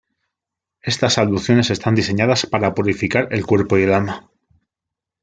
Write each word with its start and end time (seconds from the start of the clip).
Estas 0.81 1.19
abluciones 1.19 1.69
están 1.69 1.93
diseñadas 1.93 2.47
para 2.47 2.73
purificar 2.73 3.27
el 3.29 3.45
cuerpo 3.45 3.77
y 3.77 3.83
el 3.83 3.93
alma. 3.93 4.31